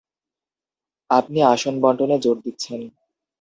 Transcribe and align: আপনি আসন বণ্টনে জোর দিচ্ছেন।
আপনি 1.09 1.39
আসন 1.45 1.75
বণ্টনে 1.81 2.17
জোর 2.19 2.37
দিচ্ছেন। 2.45 2.81